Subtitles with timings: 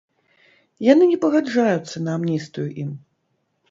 [0.85, 2.91] Яны не пагаджаюцца на амністыю ім.